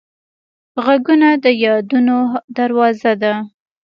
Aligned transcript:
غږونه 0.85 1.29
د 1.43 1.45
یادونو 1.63 2.17
دروازه 2.57 3.13
ده 3.21 3.33